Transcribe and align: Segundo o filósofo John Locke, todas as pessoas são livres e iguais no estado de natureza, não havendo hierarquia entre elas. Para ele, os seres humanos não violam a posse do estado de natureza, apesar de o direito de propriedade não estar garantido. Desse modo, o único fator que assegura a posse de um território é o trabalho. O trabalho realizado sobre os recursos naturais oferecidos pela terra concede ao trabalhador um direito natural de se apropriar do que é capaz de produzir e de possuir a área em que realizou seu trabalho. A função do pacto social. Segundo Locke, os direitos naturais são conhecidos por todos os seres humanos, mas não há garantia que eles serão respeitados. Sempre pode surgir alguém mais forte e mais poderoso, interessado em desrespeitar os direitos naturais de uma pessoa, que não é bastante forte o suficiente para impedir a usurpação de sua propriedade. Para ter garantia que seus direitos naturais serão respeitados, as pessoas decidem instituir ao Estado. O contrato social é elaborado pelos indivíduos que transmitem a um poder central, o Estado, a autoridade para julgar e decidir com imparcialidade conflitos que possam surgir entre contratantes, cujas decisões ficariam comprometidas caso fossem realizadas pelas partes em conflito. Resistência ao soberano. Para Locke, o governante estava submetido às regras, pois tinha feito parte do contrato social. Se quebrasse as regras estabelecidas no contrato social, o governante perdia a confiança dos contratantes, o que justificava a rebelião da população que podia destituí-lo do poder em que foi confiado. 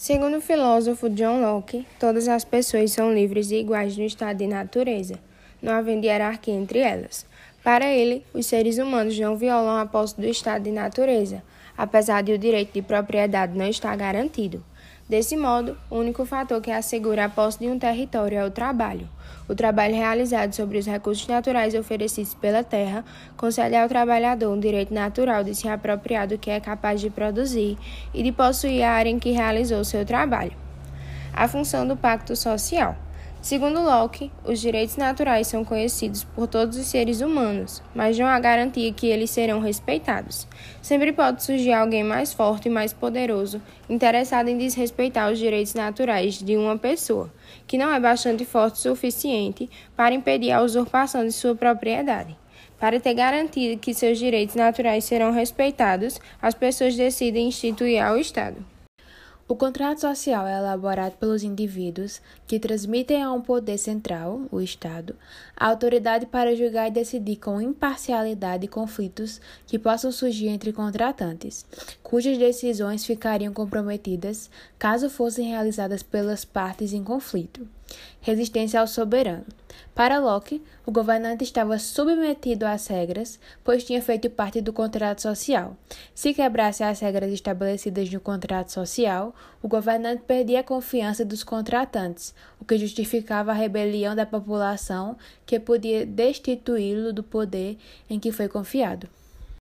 Segundo 0.00 0.36
o 0.36 0.40
filósofo 0.40 1.10
John 1.10 1.40
Locke, 1.40 1.84
todas 1.98 2.28
as 2.28 2.44
pessoas 2.44 2.92
são 2.92 3.12
livres 3.12 3.50
e 3.50 3.56
iguais 3.56 3.96
no 3.96 4.04
estado 4.04 4.36
de 4.36 4.46
natureza, 4.46 5.18
não 5.60 5.72
havendo 5.72 6.06
hierarquia 6.06 6.54
entre 6.54 6.78
elas. 6.78 7.26
Para 7.64 7.92
ele, 7.92 8.24
os 8.32 8.46
seres 8.46 8.78
humanos 8.78 9.18
não 9.18 9.36
violam 9.36 9.76
a 9.76 9.84
posse 9.86 10.14
do 10.14 10.24
estado 10.24 10.62
de 10.62 10.70
natureza, 10.70 11.42
apesar 11.76 12.22
de 12.22 12.30
o 12.30 12.38
direito 12.38 12.74
de 12.74 12.80
propriedade 12.80 13.58
não 13.58 13.66
estar 13.66 13.96
garantido. 13.96 14.64
Desse 15.08 15.38
modo, 15.38 15.74
o 15.88 15.96
único 15.96 16.26
fator 16.26 16.60
que 16.60 16.70
assegura 16.70 17.24
a 17.24 17.28
posse 17.30 17.60
de 17.60 17.66
um 17.66 17.78
território 17.78 18.36
é 18.36 18.44
o 18.44 18.50
trabalho. 18.50 19.08
O 19.48 19.54
trabalho 19.54 19.94
realizado 19.94 20.52
sobre 20.52 20.76
os 20.76 20.84
recursos 20.84 21.26
naturais 21.26 21.74
oferecidos 21.74 22.34
pela 22.34 22.62
terra 22.62 23.02
concede 23.34 23.74
ao 23.74 23.88
trabalhador 23.88 24.52
um 24.52 24.60
direito 24.60 24.92
natural 24.92 25.42
de 25.42 25.54
se 25.54 25.66
apropriar 25.66 26.26
do 26.26 26.36
que 26.36 26.50
é 26.50 26.60
capaz 26.60 27.00
de 27.00 27.08
produzir 27.08 27.78
e 28.12 28.22
de 28.22 28.30
possuir 28.30 28.82
a 28.82 28.92
área 28.92 29.08
em 29.08 29.18
que 29.18 29.30
realizou 29.30 29.82
seu 29.82 30.04
trabalho. 30.04 30.52
A 31.32 31.48
função 31.48 31.88
do 31.88 31.96
pacto 31.96 32.36
social. 32.36 32.94
Segundo 33.40 33.80
Locke, 33.80 34.32
os 34.44 34.60
direitos 34.60 34.96
naturais 34.96 35.46
são 35.46 35.64
conhecidos 35.64 36.24
por 36.24 36.48
todos 36.48 36.76
os 36.76 36.86
seres 36.86 37.20
humanos, 37.20 37.80
mas 37.94 38.18
não 38.18 38.26
há 38.26 38.38
garantia 38.40 38.92
que 38.92 39.06
eles 39.06 39.30
serão 39.30 39.60
respeitados. 39.60 40.46
Sempre 40.82 41.12
pode 41.12 41.44
surgir 41.44 41.72
alguém 41.72 42.02
mais 42.02 42.32
forte 42.32 42.66
e 42.66 42.70
mais 42.70 42.92
poderoso, 42.92 43.62
interessado 43.88 44.48
em 44.48 44.58
desrespeitar 44.58 45.30
os 45.32 45.38
direitos 45.38 45.72
naturais 45.72 46.34
de 46.34 46.56
uma 46.56 46.76
pessoa, 46.76 47.32
que 47.66 47.78
não 47.78 47.92
é 47.92 48.00
bastante 48.00 48.44
forte 48.44 48.74
o 48.74 48.90
suficiente 48.90 49.70
para 49.96 50.14
impedir 50.14 50.50
a 50.50 50.60
usurpação 50.60 51.24
de 51.24 51.32
sua 51.32 51.54
propriedade. 51.54 52.36
Para 52.78 52.98
ter 52.98 53.14
garantia 53.14 53.76
que 53.76 53.94
seus 53.94 54.18
direitos 54.18 54.56
naturais 54.56 55.04
serão 55.04 55.30
respeitados, 55.30 56.20
as 56.42 56.54
pessoas 56.54 56.96
decidem 56.96 57.48
instituir 57.48 58.04
ao 58.04 58.18
Estado. 58.18 58.77
O 59.50 59.56
contrato 59.56 60.02
social 60.02 60.46
é 60.46 60.58
elaborado 60.58 61.16
pelos 61.16 61.42
indivíduos 61.42 62.20
que 62.46 62.60
transmitem 62.60 63.22
a 63.22 63.32
um 63.32 63.40
poder 63.40 63.78
central, 63.78 64.42
o 64.52 64.60
Estado, 64.60 65.16
a 65.56 65.68
autoridade 65.68 66.26
para 66.26 66.54
julgar 66.54 66.88
e 66.88 66.90
decidir 66.90 67.36
com 67.36 67.58
imparcialidade 67.58 68.68
conflitos 68.68 69.40
que 69.66 69.78
possam 69.78 70.12
surgir 70.12 70.48
entre 70.48 70.70
contratantes, 70.70 71.64
cujas 72.02 72.36
decisões 72.36 73.06
ficariam 73.06 73.54
comprometidas 73.54 74.50
caso 74.78 75.08
fossem 75.08 75.48
realizadas 75.48 76.02
pelas 76.02 76.44
partes 76.44 76.92
em 76.92 77.02
conflito. 77.02 77.66
Resistência 78.20 78.80
ao 78.80 78.86
soberano. 78.86 79.44
Para 79.94 80.20
Locke, 80.20 80.62
o 80.86 80.92
governante 80.92 81.42
estava 81.42 81.76
submetido 81.76 82.64
às 82.64 82.86
regras, 82.86 83.40
pois 83.64 83.82
tinha 83.82 84.00
feito 84.00 84.30
parte 84.30 84.60
do 84.60 84.72
contrato 84.72 85.20
social. 85.20 85.76
Se 86.14 86.32
quebrasse 86.32 86.84
as 86.84 87.00
regras 87.00 87.32
estabelecidas 87.32 88.08
no 88.10 88.20
contrato 88.20 88.70
social, 88.70 89.34
o 89.60 89.66
governante 89.66 90.22
perdia 90.24 90.60
a 90.60 90.64
confiança 90.64 91.24
dos 91.24 91.42
contratantes, 91.42 92.32
o 92.60 92.64
que 92.64 92.78
justificava 92.78 93.50
a 93.50 93.54
rebelião 93.54 94.14
da 94.14 94.24
população 94.24 95.16
que 95.44 95.58
podia 95.58 96.06
destituí-lo 96.06 97.12
do 97.12 97.24
poder 97.24 97.76
em 98.08 98.20
que 98.20 98.30
foi 98.30 98.46
confiado. 98.46 99.08